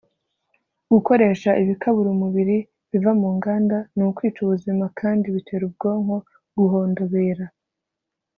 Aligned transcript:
gukoresha 0.91 1.49
ibikabura 1.61 2.09
umubiri 2.15 2.57
biva 2.89 3.11
mu 3.21 3.29
nganda 3.37 3.77
ni 3.95 4.03
ukwica 4.09 4.39
ubuzima 4.41 4.85
kandi 4.99 5.25
bitera 5.35 5.63
ubwonko 5.69 6.15
guhondobera 6.57 7.45